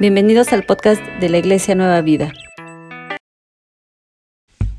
[0.00, 2.32] Bienvenidos al podcast de la Iglesia Nueva Vida.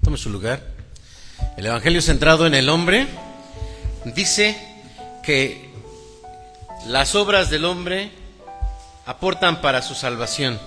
[0.02, 0.64] Tome su lugar.
[1.58, 3.06] El Evangelio centrado en el hombre
[4.16, 4.58] dice
[5.22, 5.72] que
[6.88, 8.12] las obras del hombre
[9.06, 10.58] aportan para su salvación.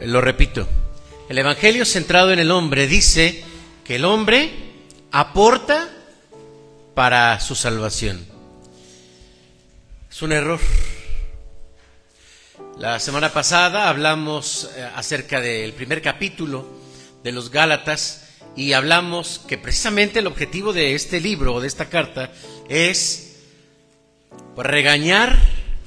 [0.00, 0.68] Lo repito,
[1.28, 3.42] el Evangelio centrado en el hombre dice
[3.82, 4.52] que el hombre
[5.10, 5.88] aporta
[6.94, 8.24] para su salvación.
[10.08, 10.60] Es un error.
[12.82, 16.66] La semana pasada hablamos eh, acerca del primer capítulo
[17.22, 18.24] de los Gálatas
[18.56, 22.32] y hablamos que precisamente el objetivo de este libro o de esta carta
[22.68, 23.36] es
[24.56, 25.38] pues, regañar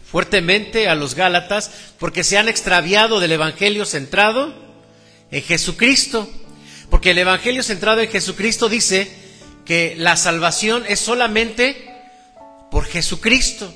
[0.10, 1.70] fuertemente a los Gálatas
[2.00, 4.54] porque se han extraviado del Evangelio centrado
[5.32, 6.30] en Jesucristo.
[6.90, 9.12] Porque el Evangelio centrado en Jesucristo dice
[9.66, 11.94] que la salvación es solamente
[12.72, 13.74] por Jesucristo.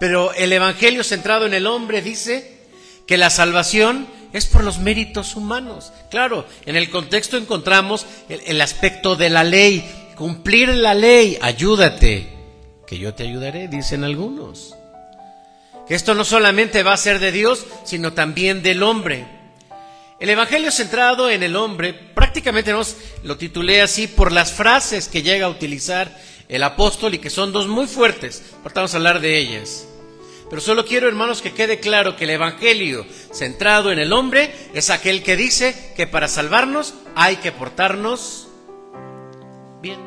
[0.00, 2.58] Pero el Evangelio centrado en el hombre dice
[3.06, 5.92] que la salvación es por los méritos humanos.
[6.10, 12.28] Claro, en el contexto encontramos el, aspecto de la ley, cumplir la ley, ayúdate,
[12.86, 14.74] que yo te ayudaré, dicen algunos.
[15.86, 19.24] Que esto no solamente va a ser de Dios, sino también del hombre.
[20.18, 25.22] El Evangelio centrado en el hombre, prácticamente nos lo titulé así por las frases que
[25.22, 26.16] llega a utilizar
[26.48, 28.42] el apóstol y que son dos muy fuertes.
[28.62, 29.86] Ahorita vamos a hablar de ellas.
[30.50, 34.90] Pero solo quiero, hermanos, que quede claro que el Evangelio centrado en el hombre es
[34.90, 38.48] aquel que dice que para salvarnos hay que portarnos
[39.80, 39.98] bien.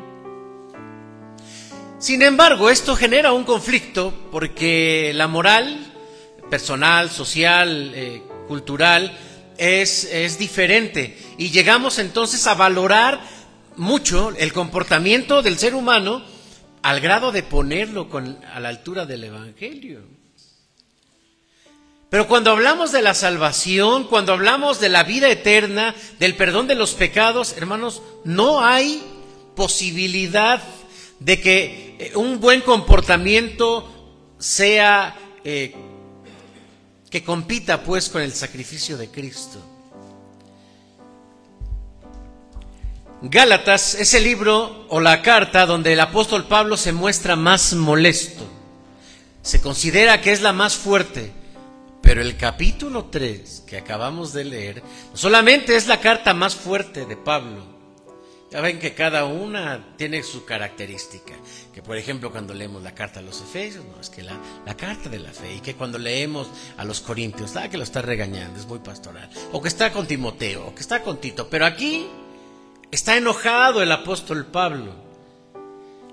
[1.98, 5.92] Sin embargo, esto genera un conflicto porque la moral
[6.48, 9.18] personal, social, eh, cultural,
[9.58, 11.18] es, es diferente.
[11.36, 13.20] Y llegamos entonces a valorar
[13.78, 16.22] mucho el comportamiento del ser humano
[16.82, 20.02] al grado de ponerlo con, a la altura del Evangelio.
[22.10, 26.74] Pero cuando hablamos de la salvación, cuando hablamos de la vida eterna, del perdón de
[26.74, 29.02] los pecados, hermanos, no hay
[29.54, 30.62] posibilidad
[31.20, 35.74] de que eh, un buen comportamiento sea eh,
[37.10, 39.77] que compita pues con el sacrificio de Cristo.
[43.20, 48.46] Gálatas es el libro o la carta donde el apóstol Pablo se muestra más molesto.
[49.42, 51.32] Se considera que es la más fuerte.
[52.00, 54.82] Pero el capítulo 3 que acabamos de leer
[55.14, 57.66] solamente es la carta más fuerte de Pablo.
[58.52, 61.34] Ya ven que cada una tiene su característica.
[61.74, 64.76] Que por ejemplo cuando leemos la carta a los Efesios, no, es que la, la
[64.76, 65.56] carta de la fe.
[65.56, 69.28] Y que cuando leemos a los Corintios, ah, que lo está regañando, es muy pastoral.
[69.50, 71.48] O que está con Timoteo, o que está con Tito.
[71.50, 72.06] Pero aquí
[72.90, 74.94] Está enojado el apóstol Pablo.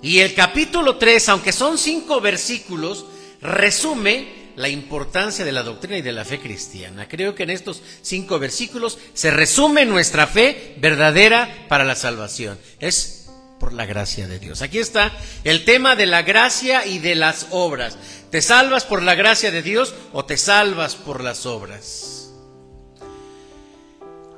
[0.02, 3.06] Y el capítulo 3, aunque son cinco versículos,
[3.41, 7.08] resume la importancia de la doctrina y de la fe cristiana.
[7.08, 12.58] Creo que en estos cinco versículos se resume nuestra fe verdadera para la salvación.
[12.80, 14.62] Es por la gracia de Dios.
[14.62, 15.12] Aquí está
[15.44, 17.97] el tema de la gracia y de las obras.
[18.31, 22.14] ¿Te salvas por la gracia de Dios o te salvas por las obras?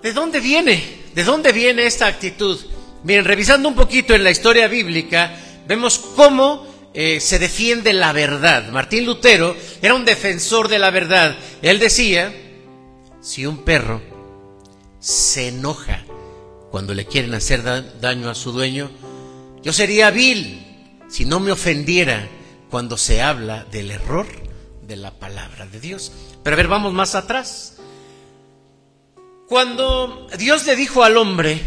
[0.02, 0.84] ¿De dónde viene?
[1.16, 2.60] ¿De dónde viene esta actitud?
[3.04, 5.36] Miren, revisando un poquito en la historia bíblica,
[5.68, 8.70] vemos cómo eh, se defiende la verdad.
[8.72, 11.36] Martín Lutero era un defensor de la verdad.
[11.62, 12.34] Él decía,
[13.22, 14.02] si un perro
[15.00, 16.04] se enoja
[16.72, 17.64] cuando le quieren hacer
[18.00, 18.92] daño a su dueño,
[19.64, 20.64] yo sería vil
[21.08, 22.28] si no me ofendiera
[22.70, 24.28] cuando se habla del error
[24.82, 26.12] de la palabra de Dios.
[26.44, 27.77] Pero a ver, vamos más atrás.
[29.48, 31.62] Cuando Dios le dijo al hombre,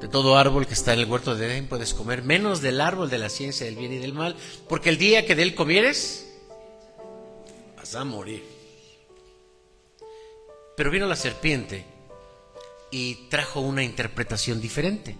[0.00, 3.10] de todo árbol que está en el huerto de Edén puedes comer, menos del árbol
[3.10, 4.36] de la ciencia del bien y del mal,
[4.68, 6.32] porque el día que de él comieres,
[7.76, 8.44] vas a morir.
[10.76, 11.84] Pero vino la serpiente
[12.92, 15.16] y trajo una interpretación diferente.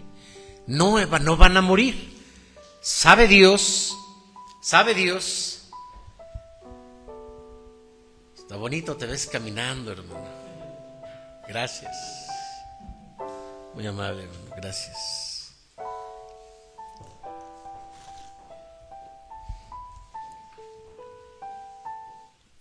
[0.69, 2.23] No, no van a morir.
[2.81, 3.97] Sabe Dios,
[4.63, 5.57] sabe Dios
[8.47, 10.36] Está bonito, te ves caminando, hermano.
[11.49, 11.97] Gracias.
[13.75, 14.55] Muy amable, hermano.
[14.57, 15.53] Gracias.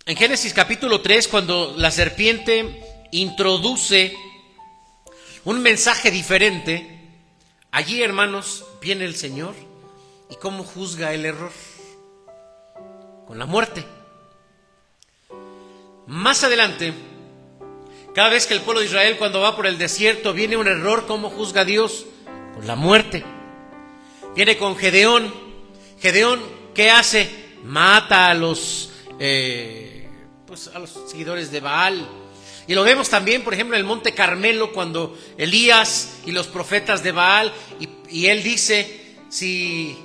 [0.07, 4.15] En Génesis capítulo 3, cuando la serpiente introduce
[5.45, 7.09] un mensaje diferente,
[7.71, 9.55] allí, hermanos, viene el Señor
[10.29, 11.51] y cómo juzga el error
[13.25, 13.83] con la muerte.
[16.05, 16.93] Más adelante,
[18.15, 21.06] cada vez que el pueblo de Israel cuando va por el desierto viene un error,
[21.06, 22.06] ¿cómo juzga Dios?
[22.56, 23.25] Con la muerte.
[24.33, 25.33] Viene con Gedeón.
[26.00, 26.41] Gedeón,
[26.73, 27.29] ¿qué hace?
[27.65, 30.07] Mata a los, eh,
[30.47, 32.07] pues, a los seguidores de Baal.
[32.67, 37.03] Y lo vemos también, por ejemplo, en el Monte Carmelo, cuando Elías y los profetas
[37.03, 37.53] de Baal,
[38.09, 39.97] y, él dice, si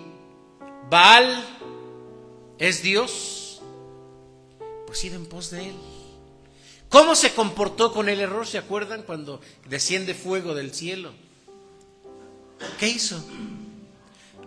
[0.90, 1.46] Baal
[2.58, 3.62] es Dios,
[4.86, 5.89] pues id en pos de él.
[6.90, 8.46] ¿Cómo se comportó con el error?
[8.46, 11.12] ¿Se acuerdan cuando desciende fuego del cielo?
[12.78, 13.24] ¿Qué hizo?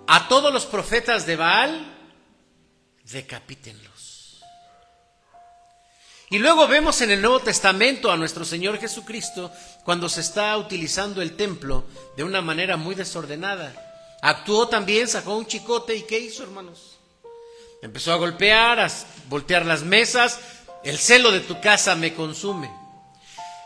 [0.07, 1.95] A todos los profetas de Baal,
[3.05, 4.43] decapítenlos.
[6.29, 9.49] Y luego vemos en el Nuevo Testamento a nuestro Señor Jesucristo
[9.85, 11.85] cuando se está utilizando el templo
[12.17, 13.73] de una manera muy desordenada.
[14.21, 16.97] Actuó también, sacó un chicote y ¿qué hizo, hermanos?
[17.81, 18.89] Empezó a golpear, a
[19.29, 20.39] voltear las mesas,
[20.83, 22.69] el celo de tu casa me consume.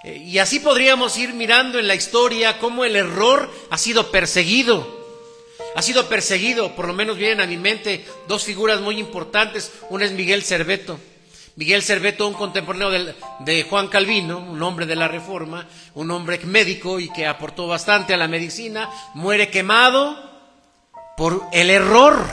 [0.04, 4.96] Eh, y así podríamos ir mirando en la historia cómo el error ha sido perseguido.
[5.76, 9.72] Ha sido perseguido, por lo menos vienen a mi mente dos figuras muy importantes.
[9.90, 11.00] Una es Miguel Cerveto.
[11.56, 16.40] Miguel Cerveto, un contemporáneo de, de Juan Calvino, un hombre de la Reforma, un hombre
[16.44, 20.16] médico y que aportó bastante a la medicina, muere quemado
[21.18, 22.24] por el error.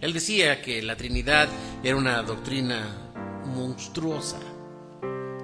[0.00, 1.48] Él decía que la Trinidad
[1.82, 3.03] era una doctrina
[3.54, 4.38] monstruosa.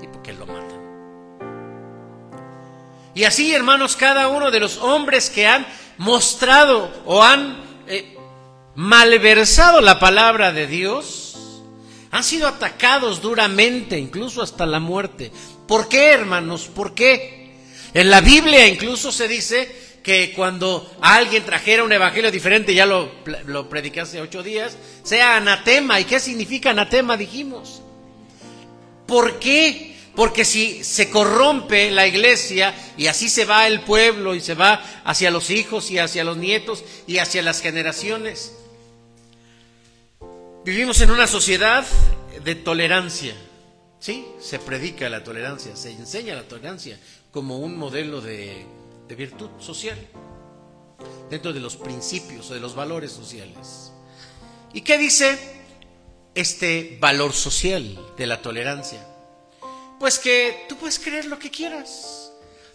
[0.03, 0.81] ¿Y por qué lo matan?
[3.15, 5.67] Y así, hermanos, cada uno de los hombres que han
[5.99, 8.17] mostrado o han eh,
[8.75, 11.63] malversado la palabra de Dios,
[12.11, 15.33] han sido atacados duramente, incluso hasta la muerte.
[15.67, 16.69] ¿Por qué, hermanos?
[16.75, 17.55] ¿Por qué?
[17.95, 23.11] En la Biblia incluso se dice que cuando alguien trajera un evangelio diferente, ya lo,
[23.47, 23.69] lo
[24.01, 26.01] hace ocho días, sea anatema.
[26.01, 27.17] ¿Y qué significa anatema?
[27.17, 27.83] Dijimos.
[29.11, 29.97] ¿Por qué?
[30.15, 34.85] Porque si se corrompe la iglesia y así se va el pueblo y se va
[35.05, 38.53] hacia los hijos y hacia los nietos y hacia las generaciones.
[40.65, 41.85] Vivimos en una sociedad
[42.45, 43.35] de tolerancia.
[43.99, 46.97] Sí, se predica la tolerancia, se enseña la tolerancia
[47.33, 48.65] como un modelo de,
[49.09, 49.99] de virtud social
[51.29, 53.91] dentro de los principios o de los valores sociales.
[54.73, 55.60] ¿Y qué dice
[56.35, 59.07] este valor social de la tolerancia?
[59.99, 62.33] Pues que tú puedes creer lo que quieras.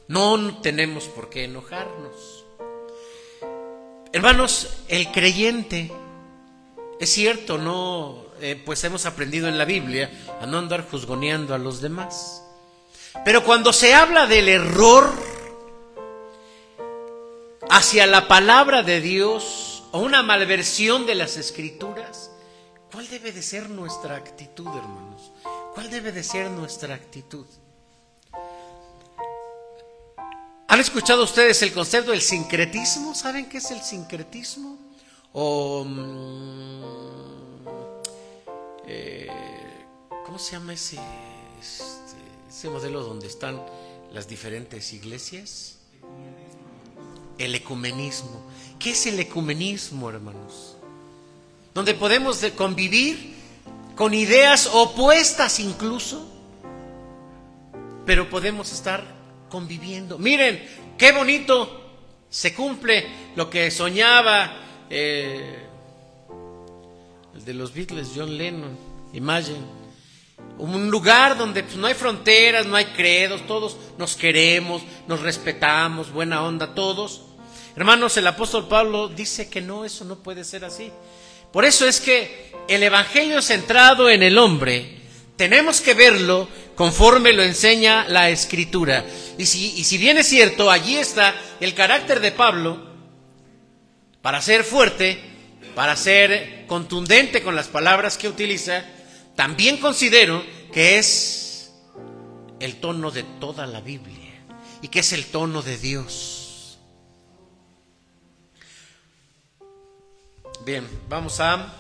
[0.07, 2.45] No tenemos por qué enojarnos.
[4.13, 5.91] Hermanos, el creyente,
[6.99, 11.57] es cierto, no, eh, pues hemos aprendido en la Biblia a no andar juzgoneando a
[11.57, 12.43] los demás.
[13.23, 15.11] Pero cuando se habla del error
[17.69, 22.31] hacia la palabra de Dios o una malversión de las escrituras,
[22.95, 25.33] ¿Cuál debe de ser nuestra actitud, hermanos?
[25.73, 27.45] ¿Cuál debe de ser nuestra actitud?
[30.69, 33.13] ¿Han escuchado ustedes el concepto del sincretismo?
[33.13, 34.77] ¿Saben qué es el sincretismo?
[35.33, 36.83] O, mm,
[38.87, 39.27] eh,
[40.25, 40.97] ¿Cómo se llama ese,
[41.59, 42.15] este,
[42.47, 43.61] ese modelo donde están
[44.13, 45.79] las diferentes iglesias?
[47.37, 48.41] El ecumenismo.
[48.79, 50.74] ¿Qué es el ecumenismo, hermanos?
[51.75, 53.35] Donde podemos convivir
[53.97, 56.25] con ideas opuestas incluso,
[58.05, 59.03] pero podemos estar
[59.49, 60.17] conviviendo.
[60.17, 60.65] Miren,
[60.97, 61.81] qué bonito
[62.29, 63.05] se cumple
[63.35, 64.53] lo que soñaba
[64.89, 65.65] eh,
[67.35, 68.77] el de los Beatles, John Lennon,
[69.11, 69.85] Imagine.
[70.57, 76.09] Un lugar donde pues, no hay fronteras, no hay credos, todos nos queremos, nos respetamos,
[76.09, 77.23] buena onda todos.
[77.75, 80.89] Hermanos, el apóstol Pablo dice que no, eso no puede ser así.
[81.55, 84.97] Por eso es que el Evangelio centrado en el hombre,
[85.37, 89.05] tenemos que verlo conforme lo enseña la Escritura.
[89.37, 92.85] Y si, y si bien es cierto, allí está el carácter de Pablo
[94.21, 95.17] para ser fuerte,
[95.75, 98.83] para ser contundente con las palabras que utiliza,
[99.37, 100.43] también considero
[100.73, 101.71] que es
[102.59, 104.43] el tono de toda la Biblia
[104.81, 106.44] y que es el tono de Dios.
[110.65, 111.71] Bien, vamos a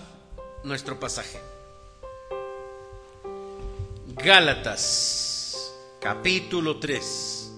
[0.63, 1.39] nuestro pasaje.
[4.23, 7.51] Gálatas, capítulo 3.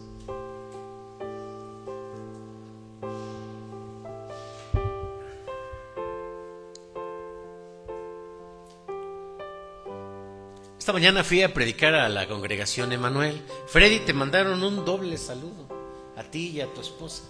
[10.79, 13.41] Esta mañana fui a predicar a la congregación Emanuel.
[13.67, 15.67] Freddy, te mandaron un doble saludo
[16.15, 17.23] a ti y a tu esposa.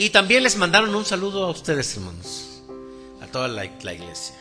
[0.00, 2.62] Y también les mandaron un saludo a ustedes, hermanos,
[3.20, 4.36] a toda la, iglesia.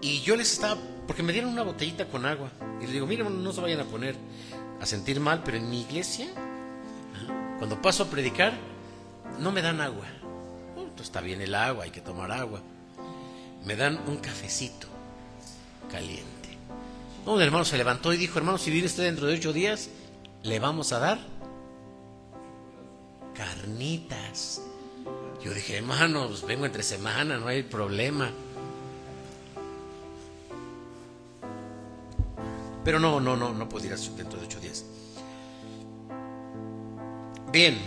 [0.00, 2.52] Y yo les estaba, porque me dieron una botellita con agua.
[2.78, 4.14] Y les digo, miren, no se vayan a poner
[4.80, 6.28] a sentir mal, pero en mi iglesia,
[7.58, 8.52] cuando paso a predicar,
[9.40, 10.06] no me dan agua.
[11.02, 12.62] está bien el agua, hay que tomar agua.
[13.64, 14.86] me dan un cafecito
[15.90, 16.58] caliente.
[17.26, 19.88] Un hermano se levantó y dijo, hermano, si viene usted dentro de ocho días,
[20.44, 21.33] le vamos a dar
[23.34, 24.62] carnitas.
[25.42, 28.30] Yo dije, hermano, pues vengo entre semana, no hay problema.
[32.84, 34.84] Pero no, no, no, no puedo ir dentro de ocho días.
[37.52, 37.78] Bien,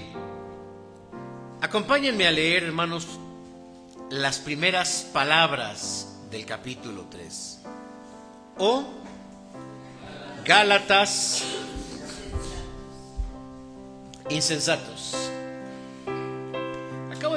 [1.62, 3.08] acompáñenme a leer, hermanos,
[4.10, 7.60] las primeras palabras del capítulo 3.
[8.60, 8.84] O
[10.48, 11.44] Gálatas
[14.30, 15.30] insensatos.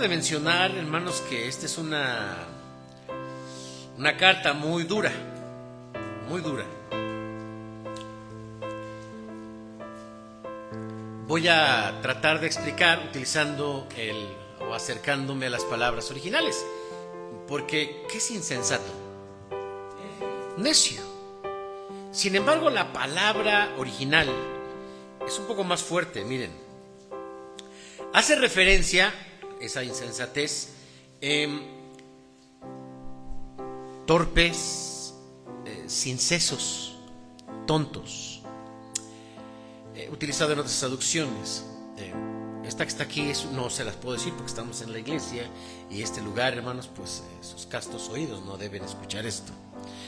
[0.00, 2.46] De mencionar, hermanos, que esta es una,
[3.98, 5.12] una carta muy dura,
[6.26, 6.64] muy dura.
[11.26, 14.16] Voy a tratar de explicar utilizando el
[14.60, 16.64] o acercándome a las palabras originales,
[17.46, 18.90] porque ¿qué es insensato?
[20.56, 21.02] Necio.
[22.10, 24.30] Sin embargo, la palabra original
[25.26, 26.52] es un poco más fuerte, miren.
[28.14, 29.12] Hace referencia,
[29.60, 30.70] esa insensatez,
[31.20, 31.78] eh,
[34.10, 35.14] torpes,
[35.64, 36.96] eh, sin sesos,
[37.64, 38.42] tontos.
[39.94, 41.64] Eh, utilizado en otras traducciones.
[41.96, 42.12] Eh,
[42.64, 45.48] esta que está aquí no se las puedo decir porque estamos en la iglesia
[45.90, 49.52] y este lugar, hermanos, pues sus castos oídos no deben escuchar esto.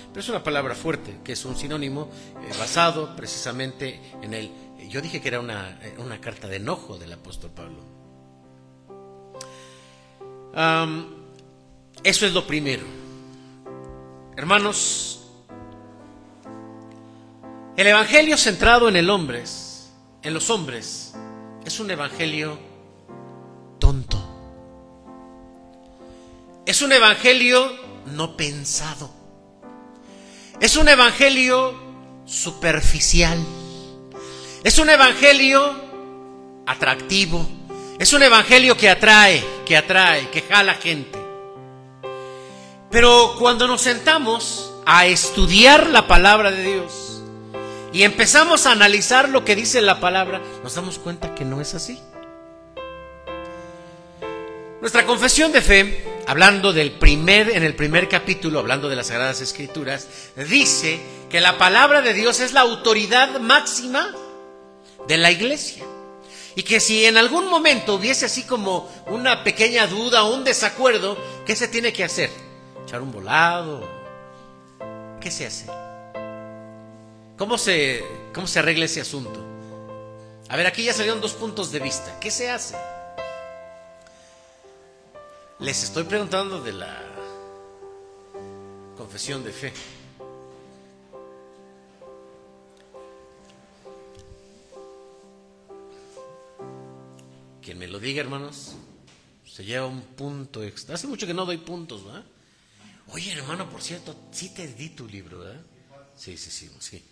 [0.09, 2.11] Pero es una palabra fuerte, que es un sinónimo
[2.59, 4.51] basado precisamente en el...
[4.89, 8.02] Yo dije que era una, una carta de enojo del apóstol Pablo
[10.55, 12.85] eso es lo primero.
[14.37, 15.23] Hermanos,
[17.77, 19.45] el evangelio centrado en el hombre,
[20.23, 21.15] en los hombres,
[21.65, 22.59] es un evangelio
[23.79, 24.19] tonto.
[26.67, 27.73] Es un evangelio
[28.07, 29.11] no pensado.
[30.61, 31.75] Es un evangelio
[32.25, 33.39] superficial.
[34.65, 35.75] Es un evangelio
[36.67, 37.49] atractivo
[38.03, 41.17] es un evangelio que atrae, que atrae, que jala gente.
[42.91, 47.23] Pero cuando nos sentamos a estudiar la palabra de Dios
[47.93, 51.75] y empezamos a analizar lo que dice la palabra, nos damos cuenta que no es
[51.75, 52.01] así.
[54.81, 59.41] Nuestra confesión de fe, hablando del primer en el primer capítulo, hablando de las sagradas
[59.41, 60.09] escrituras,
[60.49, 64.13] dice que la palabra de Dios es la autoridad máxima
[65.07, 65.85] de la iglesia.
[66.55, 71.17] Y que si en algún momento hubiese así como una pequeña duda o un desacuerdo,
[71.47, 72.31] ¿qué se tiene que hacer?
[72.85, 73.89] ¿Echar un volado?
[75.21, 75.67] ¿Qué se hace?
[77.39, 78.05] ¿Cómo se,
[78.35, 79.41] cómo se arregla ese asunto?
[80.49, 82.19] A ver, aquí ya salieron dos puntos de vista.
[82.21, 82.77] ¿Qué se hace?
[85.59, 87.01] Les estoy preguntando de la
[88.97, 89.73] confesión de fe.
[97.63, 98.75] Quien me lo diga, hermanos,
[99.47, 100.97] se lleva un punto extra.
[100.97, 102.25] Hace mucho que no doy puntos, ¿verdad?
[103.09, 105.61] Oye, hermano, por cierto, sí te di tu libro, ¿verdad?
[106.17, 107.03] Sí, sí, sí, sí.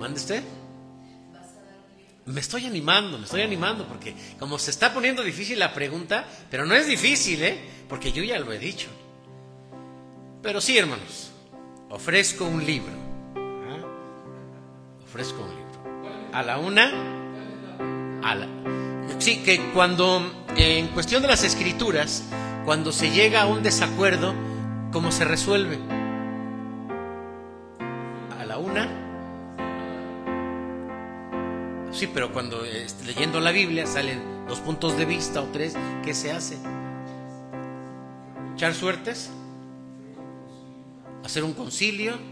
[0.00, 0.42] ¿Mande usted?
[2.26, 6.66] Me estoy animando, me estoy animando, porque como se está poniendo difícil la pregunta, pero
[6.66, 7.58] no es difícil, ¿eh?
[7.88, 8.88] Porque yo ya lo he dicho.
[10.42, 11.30] Pero sí, hermanos,
[11.90, 12.92] ofrezco un libro.
[13.34, 15.04] ¿ah?
[15.04, 15.61] Ofrezco un libro
[16.32, 17.12] a la una.
[19.22, 20.20] Sí, que cuando,
[20.56, 22.24] en cuestión de las escrituras,
[22.64, 24.34] cuando se llega a un desacuerdo,
[24.90, 25.78] ¿cómo se resuelve?
[28.40, 28.88] A la una.
[31.92, 36.14] Sí, pero cuando este, leyendo la Biblia salen dos puntos de vista o tres, ¿qué
[36.14, 36.58] se hace?
[38.54, 39.30] ¿Echar suertes?
[41.24, 42.31] ¿Hacer un concilio?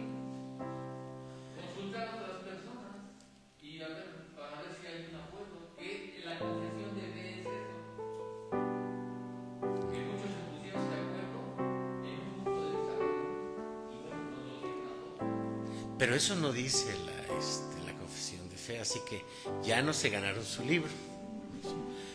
[16.20, 19.24] Eso no dice la, este, la confesión de fe, así que
[19.66, 20.90] ya no se ganaron su libro.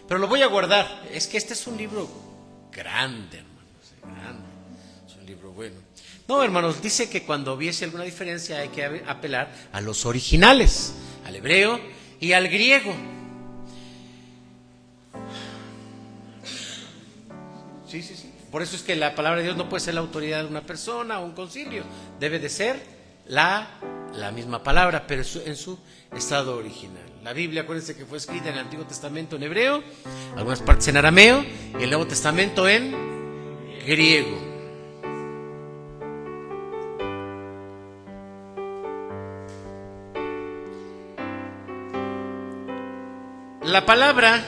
[0.08, 1.04] Pero lo voy a guardar.
[1.12, 2.08] Es que este es un libro
[2.72, 4.48] grande, hermanos, grande.
[5.08, 5.76] Es un libro bueno.
[6.28, 10.94] No, hermanos, dice que cuando hubiese alguna diferencia hay que apelar a los originales,
[11.26, 11.80] al hebreo
[12.20, 12.94] y al griego.
[17.88, 18.32] Sí, sí, sí.
[18.52, 20.62] Por eso es que la palabra de Dios no puede ser la autoridad de una
[20.62, 21.84] persona o un concilio.
[22.20, 22.96] Debe de ser
[23.28, 23.68] la
[24.18, 25.78] la misma palabra, pero en su
[26.16, 27.04] estado original.
[27.24, 29.84] La Biblia, acuérdense que fue escrita en el Antiguo Testamento en hebreo,
[30.36, 31.44] algunas partes en arameo,
[31.80, 32.96] y el Nuevo Testamento en
[33.86, 34.46] griego.
[43.64, 44.46] La palabra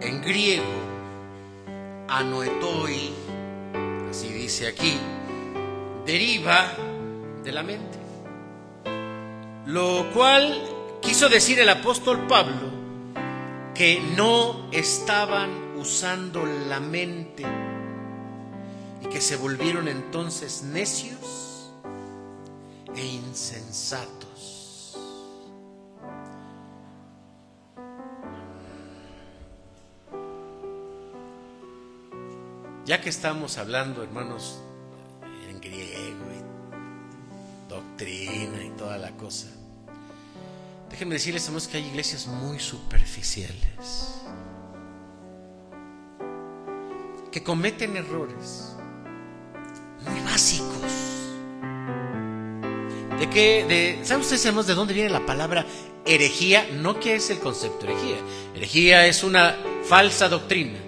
[0.00, 0.64] en griego,
[2.08, 3.12] anoetoi,
[4.08, 4.96] así dice aquí,
[6.06, 6.72] deriva
[7.42, 8.03] de la mente.
[9.66, 10.62] Lo cual
[11.00, 12.70] quiso decir el apóstol Pablo
[13.74, 17.44] que no estaban usando la mente
[19.02, 21.72] y que se volvieron entonces necios
[22.94, 24.96] e insensatos.
[32.84, 34.60] Ya que estamos hablando, hermanos,
[40.90, 44.14] déjenme decirles, hermanos, que hay iglesias muy superficiales,
[47.32, 48.76] que cometen errores
[50.08, 50.92] muy básicos.
[53.18, 53.64] ¿De qué?
[53.66, 55.66] De, ¿Saben ustedes, hermanos, de dónde viene la palabra
[56.04, 56.68] herejía?
[56.74, 58.16] No qué es el concepto herejía.
[58.54, 60.78] Herejía es una falsa doctrina.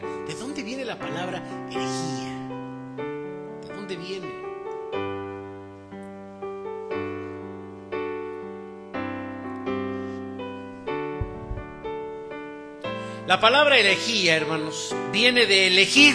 [13.36, 16.14] La palabra herejía, hermanos, viene de elegir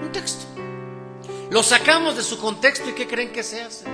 [0.00, 0.46] un texto.
[1.50, 3.84] Lo sacamos de su contexto y ¿qué creen que se hace?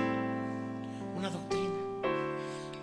[1.15, 1.73] Una doctrina.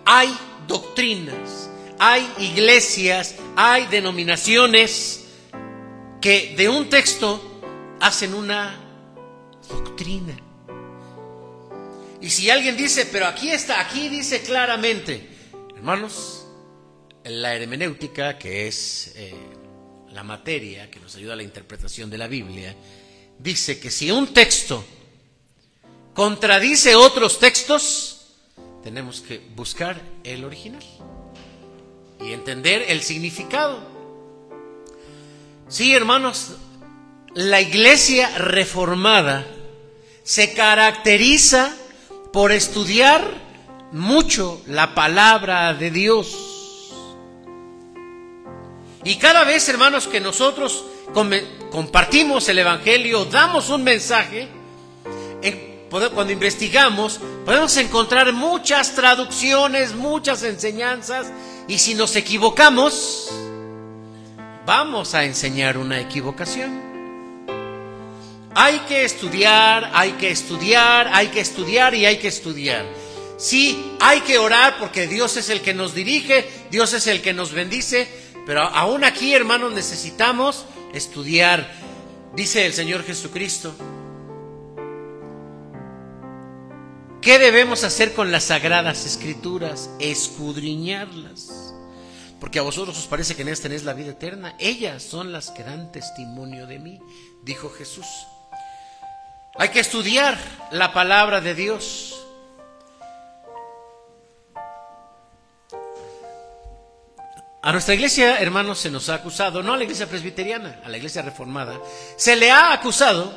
[0.03, 5.27] Hay doctrinas, hay iglesias, hay denominaciones
[6.19, 7.61] que de un texto
[8.01, 8.77] hacen una
[9.69, 10.35] doctrina.
[12.19, 15.29] Y si alguien dice, pero aquí está, aquí dice claramente,
[15.77, 16.38] hermanos,
[17.29, 19.33] la hermenéutica, que es eh,
[20.11, 22.75] la materia que nos ayuda a la interpretación de la Biblia,
[23.37, 24.83] dice que si un texto
[26.13, 28.19] contradice otros textos,
[28.83, 30.83] tenemos que buscar el original
[32.21, 33.79] y entender el significado.
[35.67, 36.55] Sí, hermanos,
[37.35, 39.45] la iglesia reformada
[40.23, 41.75] se caracteriza
[42.33, 43.23] por estudiar
[43.91, 46.48] mucho la palabra de Dios.
[49.03, 50.83] Y cada vez, hermanos, que nosotros
[51.71, 54.47] compartimos el Evangelio, damos un mensaje,
[55.89, 61.27] cuando investigamos, podemos encontrar muchas traducciones, muchas enseñanzas,
[61.67, 63.29] y si nos equivocamos,
[64.65, 66.89] vamos a enseñar una equivocación.
[68.53, 72.85] Hay que estudiar, hay que estudiar, hay que estudiar y hay que estudiar.
[73.37, 77.33] Sí, hay que orar porque Dios es el que nos dirige, Dios es el que
[77.33, 78.07] nos bendice,
[78.45, 81.71] pero aún aquí, hermanos, necesitamos estudiar.
[82.35, 83.73] Dice el Señor Jesucristo.
[87.21, 89.89] ¿Qué debemos hacer con las sagradas escrituras?
[89.99, 91.73] Escudriñarlas.
[92.39, 94.55] Porque a vosotros os parece que en esta tenéis la vida eterna.
[94.57, 96.99] Ellas son las que dan testimonio de mí,
[97.43, 98.05] dijo Jesús.
[99.55, 100.37] Hay que estudiar
[100.71, 102.15] la palabra de Dios.
[107.61, 110.95] A nuestra iglesia, hermanos, se nos ha acusado, no a la iglesia presbiteriana, a la
[110.95, 111.77] iglesia reformada,
[112.15, 113.33] se le ha acusado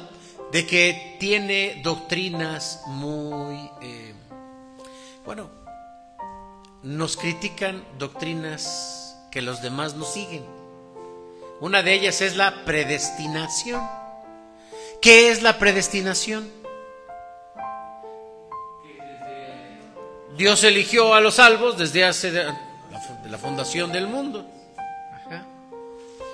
[0.53, 3.69] de que tiene doctrinas muy...
[3.81, 4.15] Eh,
[5.25, 5.51] bueno,
[6.85, 10.45] nos critican doctrinas que los demás no siguen.
[11.61, 13.83] Una de ellas es la predestinación.
[15.01, 16.49] ¿Qué es la predestinación?
[20.37, 22.33] Dios eligió a los salvos desde hace
[23.23, 24.47] de la fundación del mundo.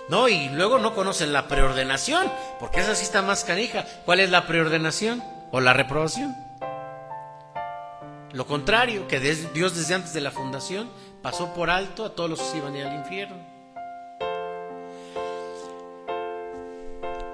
[0.09, 3.85] No, y luego no conocen la preordenación, porque esa sí está más canija.
[4.07, 6.35] ¿Cuál es la preordenación o la reprobación?
[8.33, 10.91] Lo contrario, que Dios desde antes de la fundación
[11.23, 13.37] pasó por alto a todos los que iban al infierno.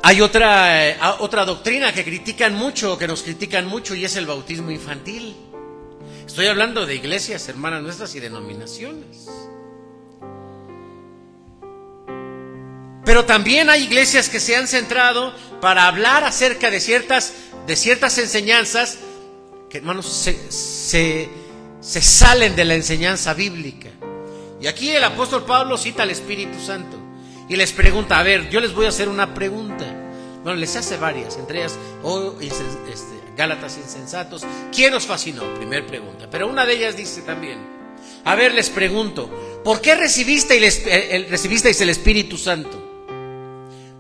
[0.03, 4.27] Hay otra, eh, otra doctrina que critican mucho, que nos critican mucho, y es el
[4.27, 5.54] bautismo infantil.
[6.35, 9.29] Estoy hablando de iglesias, hermanas nuestras, y denominaciones.
[13.05, 17.35] Pero también hay iglesias que se han centrado para hablar acerca de ciertas,
[17.69, 18.99] de ciertas enseñanzas
[19.71, 21.29] que, hermanos, se, se,
[21.81, 23.91] se salen de la enseñanza bíblica.
[24.61, 26.99] Y aquí el apóstol Pablo cita al Espíritu Santo
[27.49, 29.85] y les pregunta, a ver, yo les voy a hacer una pregunta.
[30.43, 34.45] Bueno, les hace varias, entre ellas, oh, este, Gálatas insensatos.
[34.73, 35.55] ¿Quién os fascinó?
[35.55, 36.29] Primer pregunta.
[36.31, 37.59] Pero una de ellas dice también,
[38.25, 42.83] a ver, les pregunto, ¿por qué el, recibisteis el Espíritu Santo?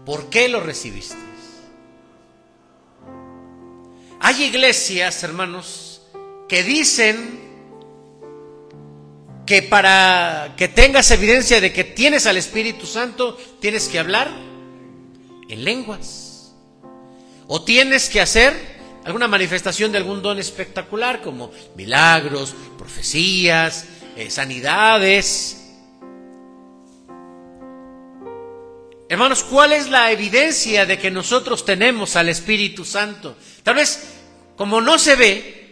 [0.06, 1.20] ¿Por qué lo recibisteis?
[4.20, 6.02] Hay iglesias, hermanos,
[6.48, 7.40] que dicen
[9.44, 14.30] que para que tengas evidencia de que tienes al Espíritu Santo, tienes que hablar
[15.48, 16.54] en lenguas.
[17.46, 18.73] O tienes que hacer
[19.04, 23.86] alguna manifestación de algún don espectacular, como milagros, profecías,
[24.16, 25.60] eh, sanidades.
[29.08, 33.36] Hermanos, ¿cuál es la evidencia de que nosotros tenemos al Espíritu Santo?
[33.62, 34.14] Tal vez,
[34.56, 35.64] como no se ve,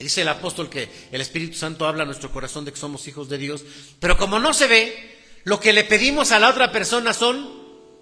[0.00, 3.28] Dice el apóstol que el Espíritu Santo habla a nuestro corazón de que somos hijos
[3.28, 3.62] de Dios,
[4.00, 7.46] pero como no se ve, lo que le pedimos a la otra persona son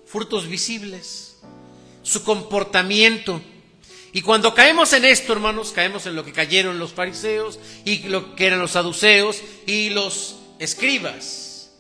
[0.06, 1.38] frutos visibles,
[2.04, 3.42] su comportamiento.
[4.12, 8.35] Y cuando caemos en esto, hermanos, caemos en lo que cayeron los fariseos y lo
[8.35, 11.73] que eran los saduceos y los escribas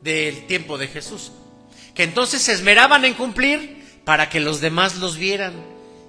[0.00, 1.32] del tiempo de Jesús,
[1.94, 5.54] que entonces se esmeraban en cumplir para que los demás los vieran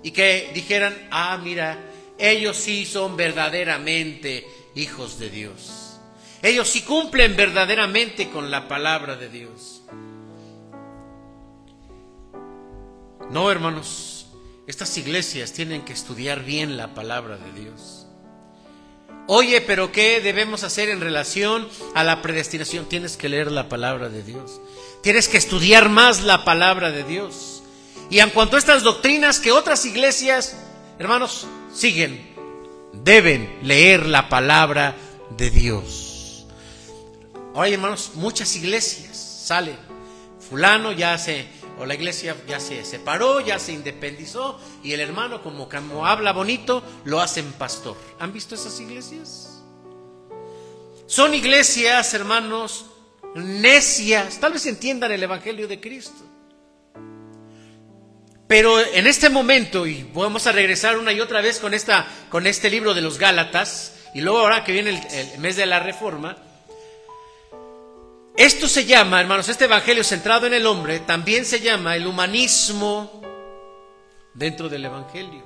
[0.02, 1.80] y que dijeran, ah, mira,
[2.18, 4.46] ellos sí son verdaderamente
[4.76, 6.00] hijos de Dios.
[6.42, 9.84] Ellos sí cumplen verdaderamente con la palabra de Dios.
[13.30, 14.23] No, hermanos,
[14.68, 18.08] estas iglesias tienen que estudiar bien la palabra de Dios.
[19.28, 22.88] Oye, pero ¿qué debemos hacer en relación a la predestinación?
[22.88, 24.60] Tienes que leer la palabra de Dios.
[25.02, 27.64] Tienes que estudiar más la palabra de Dios.
[28.10, 30.58] Y en cuanto a estas doctrinas que otras iglesias,
[31.00, 32.34] hermanos, siguen,
[32.94, 34.96] deben leer la palabra
[35.38, 36.46] de Dios.
[37.54, 39.78] Ahora, hermanos, muchas iglesias salen.
[40.50, 41.48] Fulano ya se,
[41.80, 46.32] o la iglesia ya se separó, ya se independizó, y el hermano, como, como habla
[46.34, 47.98] bonito, lo hacen pastor.
[48.20, 49.64] ¿Han visto esas iglesias?
[51.08, 52.86] Son iglesias, hermanos,
[53.36, 54.40] necias.
[54.40, 56.24] Tal vez entiendan el Evangelio de Cristo.
[58.48, 62.46] Pero en este momento, y vamos a regresar una y otra vez con, esta, con
[62.46, 66.38] este libro de los Gálatas, y luego ahora que viene el, mes de la Reforma,
[68.36, 73.22] esto se llama, hermanos, este Evangelio centrado en el hombre, también se llama el humanismo
[74.34, 75.44] dentro del Evangelio.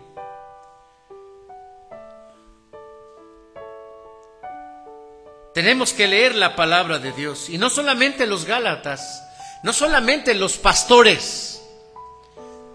[5.53, 9.23] Tenemos que leer la palabra de Dios, y no solamente los Gálatas,
[9.63, 11.63] no solamente los pastores,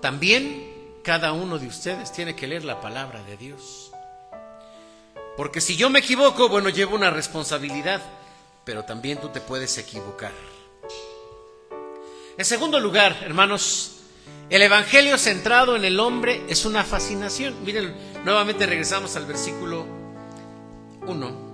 [0.00, 3.92] también cada uno de ustedes tiene que leer la palabra de Dios.
[5.36, 8.02] Porque si yo me equivoco, bueno, llevo una responsabilidad,
[8.64, 10.32] pero también tú te puedes equivocar.
[12.36, 13.98] En segundo lugar, hermanos,
[14.48, 17.62] el Evangelio centrado en el hombre es una fascinación.
[17.64, 17.94] Miren,
[18.24, 19.86] nuevamente regresamos al versículo
[21.06, 21.52] 1.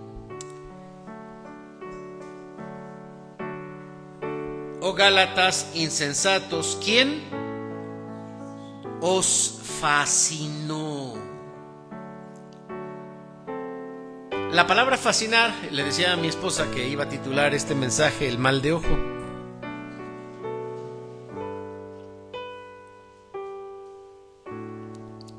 [4.81, 7.39] Oh Gálatas insensatos, ¿quién?
[9.01, 10.88] os fascinó.
[14.53, 18.39] La palabra fascinar, le decía a mi esposa que iba a titular este mensaje El
[18.39, 18.99] mal de ojo.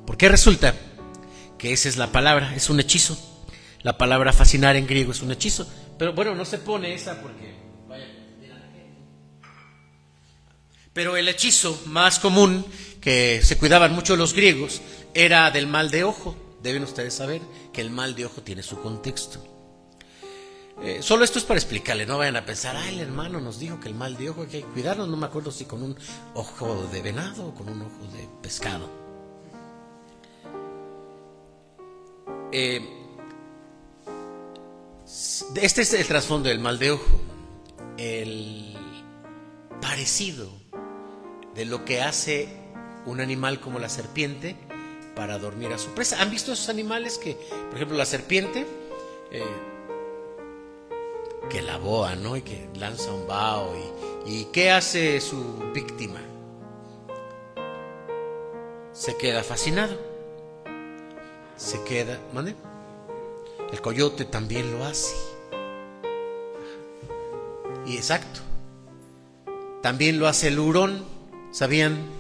[0.05, 0.75] Porque resulta
[1.57, 3.17] que esa es la palabra, es un hechizo.
[3.81, 5.67] La palabra fascinar en griego es un hechizo.
[5.97, 7.55] Pero bueno, no se pone esa porque...
[10.93, 12.63] Pero el hechizo más común
[13.01, 14.83] que se cuidaban mucho los griegos
[15.15, 16.48] era del mal de ojo.
[16.61, 17.41] Deben ustedes saber
[17.71, 19.39] que el mal de ojo tiene su contexto.
[20.81, 23.81] Eh, solo esto es para explicarle, no vayan a pensar, ah, el hermano nos dijo
[23.81, 25.97] que el mal de ojo hay que cuidarnos, no me acuerdo si con un
[26.35, 28.89] ojo de venado o con un ojo de pescado.
[32.53, 32.81] Eh,
[35.55, 37.19] este es el trasfondo del mal de ojo,
[37.97, 38.77] el
[39.81, 40.49] parecido
[41.55, 42.47] de lo que hace
[43.05, 44.55] un animal como la serpiente
[45.19, 46.21] para dormir a su presa.
[46.21, 47.35] ¿Han visto esos animales que,
[47.67, 48.65] por ejemplo, la serpiente,
[49.31, 49.43] eh,
[51.49, 52.37] que la boa, ¿no?
[52.37, 53.73] Y que lanza un vaho.
[54.25, 56.21] Y, y qué hace su víctima?
[58.93, 59.97] Se queda fascinado.
[61.57, 62.55] Se queda, ¿mande?
[63.73, 65.13] El coyote también lo hace.
[67.85, 68.39] Y exacto.
[69.81, 71.03] También lo hace el hurón,
[71.51, 72.18] ¿sabían?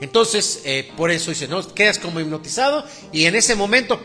[0.00, 4.00] Entonces, eh, por eso dice, no, quedas como hipnotizado y en ese momento,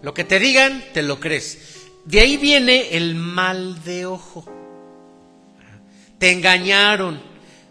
[0.00, 1.88] lo que te digan, te lo crees.
[2.04, 4.44] De ahí viene el mal de ojo.
[6.18, 7.20] Te engañaron.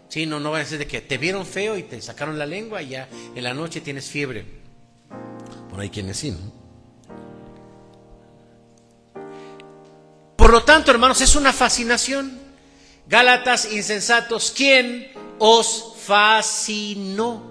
[0.08, 2.44] Sí, no, no va a ser de que te vieron feo y te sacaron la
[2.44, 4.44] lengua y ya en la noche tienes fiebre.
[5.70, 6.62] Por ahí quienes sí, ¿no?
[10.36, 12.38] Por lo tanto, hermanos, es una fascinación.
[13.06, 17.42] Gálatas insensatos, ¿quién os fascinó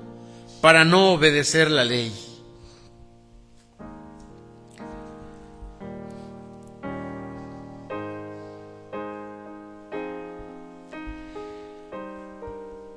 [0.61, 2.13] para no obedecer la ley?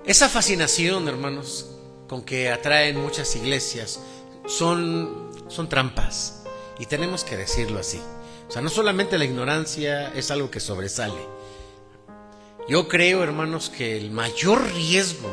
[0.04, 1.70] Esa fascinación, hermanos,
[2.08, 4.00] con que atraen muchas iglesias,
[4.46, 6.44] son, son trampas.
[6.78, 8.00] Y tenemos que decirlo así.
[8.46, 11.43] O sea, no solamente la ignorancia es algo que sobresale.
[12.66, 15.28] Yo creo, hermanos, que el mayor riesgo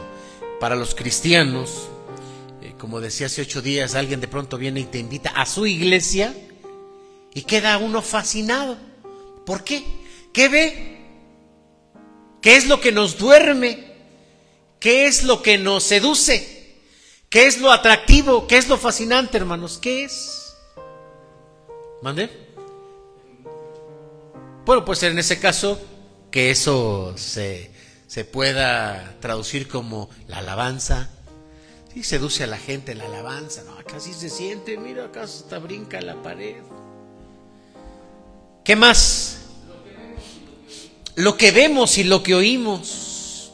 [0.59, 1.87] para los cristianos,
[2.61, 5.65] eh, como decía hace ocho días, alguien de pronto viene y te invita a su
[5.65, 6.35] iglesia
[7.33, 8.77] y queda uno fascinado.
[9.45, 9.81] ¿Por qué?
[10.33, 10.97] ¿Qué ve?
[12.41, 13.91] ¿Qué es lo que nos duerme?
[14.81, 16.75] ¿Qué es lo que nos seduce?
[17.29, 18.45] ¿Qué es lo atractivo?
[18.45, 19.77] ¿Qué es lo fascinante, hermanos?
[19.77, 20.53] ¿Qué es?
[22.01, 22.29] ¿Mande?
[24.65, 25.79] Bueno, pues en ese caso,
[26.31, 27.69] que eso se,
[28.07, 31.09] se pueda traducir como la alabanza.
[31.93, 33.63] Sí, seduce a la gente la alabanza.
[33.63, 36.55] No, acá sí se siente, mira, acá hasta brinca la pared.
[38.63, 39.39] ¿Qué más?
[41.15, 43.51] Lo que vemos y lo que oímos.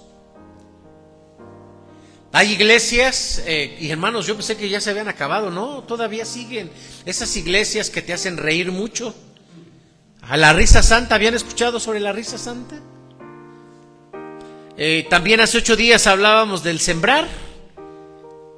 [2.32, 5.84] Hay iglesias, eh, y hermanos, yo pensé que ya se habían acabado, ¿no?
[5.84, 6.70] Todavía siguen
[7.06, 9.16] esas iglesias que te hacen reír mucho.
[10.21, 12.75] A la risa santa, ¿habían escuchado sobre la risa santa?
[14.77, 17.27] Eh, también hace ocho días hablábamos del sembrar.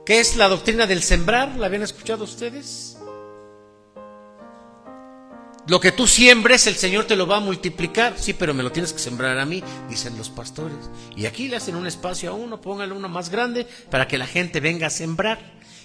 [0.06, 1.56] ¿Qué es la doctrina del sembrar?
[1.58, 2.98] ¿La habían escuchado ustedes?
[5.68, 8.16] Lo que tú siembres, el Señor te lo va a multiplicar.
[8.18, 10.90] Sí, pero me lo tienes que sembrar a mí, dicen los pastores.
[11.16, 14.26] Y aquí le hacen un espacio a uno, póngale uno más grande para que la
[14.26, 15.38] gente venga a sembrar.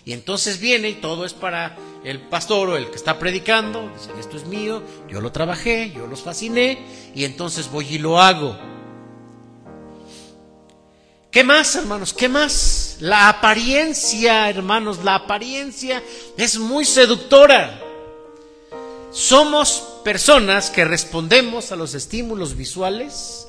[0.05, 3.91] Y entonces viene y todo es para el pastor o el que está predicando.
[3.95, 6.79] Dicen, esto es mío, yo lo trabajé, yo los fasciné
[7.15, 8.57] y entonces voy y lo hago.
[11.31, 12.13] ¿Qué más, hermanos?
[12.13, 12.99] ¿Qué más?
[13.01, 16.01] La apariencia, hermanos, la apariencia
[16.37, 17.81] es muy seductora.
[19.11, 23.49] Somos personas que respondemos a los estímulos visuales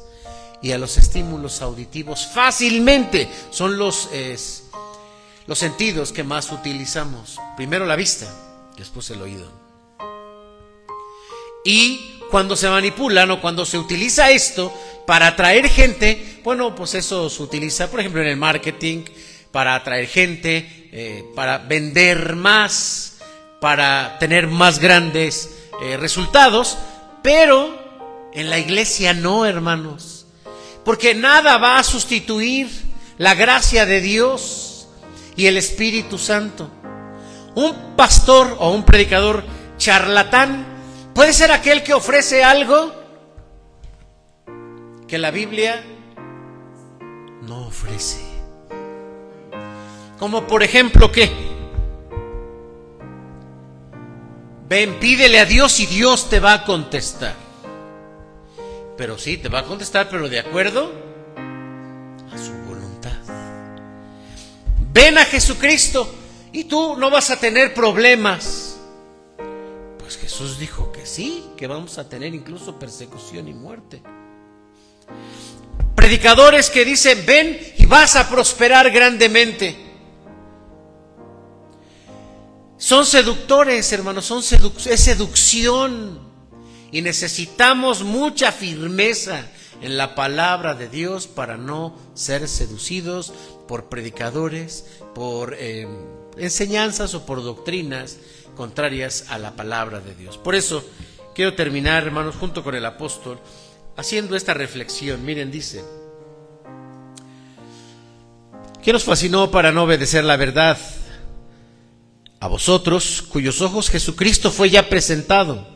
[0.64, 3.30] y a los estímulos auditivos fácilmente.
[3.52, 4.10] Son los,
[5.48, 7.40] los sentidos que más utilizamos.
[7.56, 8.28] Primero la vista,
[8.78, 9.52] después el oído.
[11.64, 14.74] Y cuando se manipulan o cuando se utiliza esto
[15.06, 19.04] para atraer gente, bueno, pues eso se utiliza, por ejemplo, en el marketing,
[19.52, 23.18] para atraer gente, eh, para vender más,
[23.62, 26.78] para tener más grandes eh, resultados,
[27.22, 27.84] pero
[28.34, 30.26] en la iglesia no, hermanos,
[30.84, 32.70] porque nada va a sustituir
[33.18, 34.65] la gracia de Dios
[35.36, 36.70] y el Espíritu Santo.
[37.56, 39.44] Un pastor o un predicador
[39.78, 40.66] charlatán
[41.14, 42.94] puede ser aquel que ofrece algo
[45.08, 45.84] que la Biblia
[47.44, 48.24] no ofrece.
[50.20, 51.56] Como por ejemplo que
[54.68, 57.36] Ven, pídele a Dios y Dios te va a contestar.
[58.98, 60.92] Pero sí, te va a contestar, pero de acuerdo
[64.96, 66.10] Ven a Jesucristo
[66.54, 68.78] y tú no vas a tener problemas.
[70.00, 74.02] Pues Jesús dijo que sí, que vamos a tener incluso persecución y muerte.
[75.96, 79.76] Predicadores que dicen, ven y vas a prosperar grandemente.
[82.78, 84.32] Son seductores, hermanos,
[84.86, 86.22] es seducción.
[86.90, 89.46] Y necesitamos mucha firmeza
[89.82, 93.34] en la palabra de Dios para no ser seducidos
[93.68, 95.88] por predicadores, por eh,
[96.38, 98.18] enseñanzas o por doctrinas
[98.56, 100.38] contrarias a la palabra de Dios.
[100.38, 100.84] Por eso
[101.34, 103.40] quiero terminar, hermanos, junto con el apóstol,
[103.98, 105.26] haciendo esta reflexión.
[105.26, 105.84] Miren, dice,
[108.82, 110.78] ¿qué nos fascinó para no obedecer la verdad?
[112.46, 115.68] a vosotros cuyos ojos Jesucristo fue ya presentado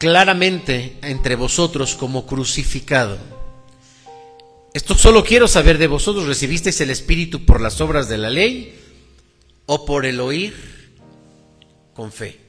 [0.00, 3.18] claramente entre vosotros como crucificado.
[4.72, 8.80] Esto solo quiero saber de vosotros, ¿recibisteis el Espíritu por las obras de la ley
[9.66, 10.54] o por el oír
[11.92, 12.40] con fe?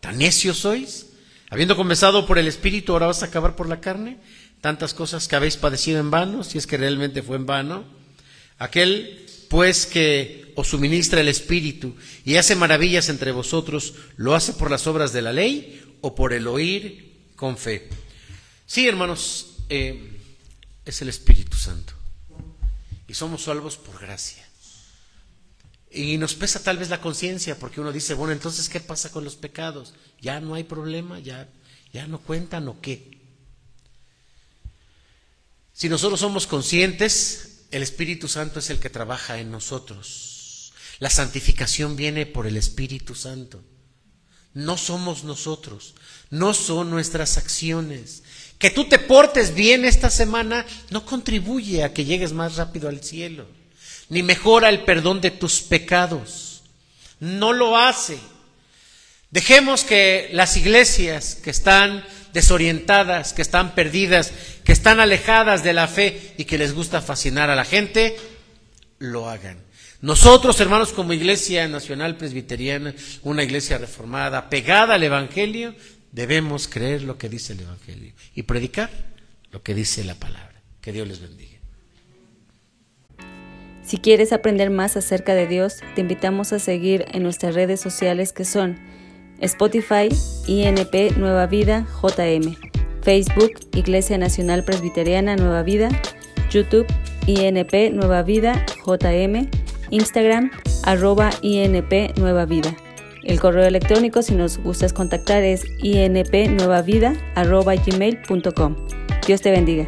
[0.00, 1.06] ¿Tan necios sois?
[1.48, 4.18] Habiendo comenzado por el Espíritu, ahora vas a acabar por la carne.
[4.60, 7.84] Tantas cosas que habéis padecido en vano, si es que realmente fue en vano.
[8.58, 11.94] Aquel, pues, que os suministra el Espíritu
[12.26, 16.32] y hace maravillas entre vosotros, ¿lo hace por las obras de la ley o por
[16.32, 17.88] el oír con fe?
[18.66, 20.20] Sí, hermanos, eh,
[20.84, 21.94] es el Espíritu Santo.
[23.06, 24.46] Y somos salvos por gracia.
[25.90, 29.24] Y nos pesa tal vez la conciencia porque uno dice, bueno, entonces, ¿qué pasa con
[29.24, 29.94] los pecados?
[30.20, 31.48] Ya no hay problema, ya,
[31.92, 33.18] ya no cuentan o qué.
[35.72, 40.72] Si nosotros somos conscientes, el Espíritu Santo es el que trabaja en nosotros.
[40.98, 43.62] La santificación viene por el Espíritu Santo.
[44.58, 45.94] No somos nosotros,
[46.30, 48.22] no son nuestras acciones.
[48.58, 53.02] Que tú te portes bien esta semana no contribuye a que llegues más rápido al
[53.02, 53.46] cielo
[54.08, 56.62] ni mejora el perdón de tus pecados.
[57.20, 58.18] No lo hace.
[59.30, 64.32] Dejemos que las iglesias que están desorientadas, que están perdidas,
[64.64, 68.16] que están alejadas de la fe y que les gusta fascinar a la gente,
[68.98, 69.58] lo hagan.
[70.00, 75.74] Nosotros, hermanos, como Iglesia Nacional Presbiteriana, una iglesia reformada, pegada al Evangelio,
[76.12, 78.90] debemos creer lo que dice el Evangelio y predicar
[79.50, 80.62] lo que dice la palabra.
[80.80, 81.58] Que Dios les bendiga.
[83.82, 88.32] Si quieres aprender más acerca de Dios, te invitamos a seguir en nuestras redes sociales
[88.32, 88.78] que son
[89.40, 90.08] Spotify,
[90.46, 92.54] INP Nueva Vida, JM,
[93.02, 95.88] Facebook, Iglesia Nacional Presbiteriana Nueva Vida,
[96.50, 96.86] YouTube,
[97.26, 99.48] INP Nueva Vida, JM,
[99.90, 100.50] Instagram,
[100.84, 102.74] arroba INP Nueva Vida.
[103.24, 108.76] El correo electrónico, si nos gustas contactar, es inpnuevavida, arroba gmail.com.
[109.26, 109.86] Dios te bendiga.